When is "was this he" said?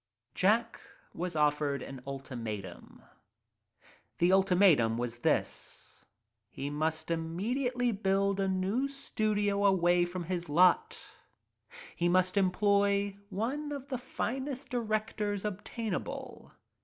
4.97-6.71